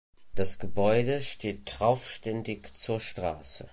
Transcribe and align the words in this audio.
Das 0.33 0.57
Gebäude 0.57 1.21
steht 1.21 1.67
traufständig 1.67 2.73
zur 2.75 2.99
Straße. 2.99 3.69